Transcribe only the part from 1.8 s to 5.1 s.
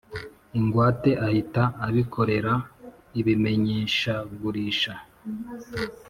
abikorera imenyeshagurisha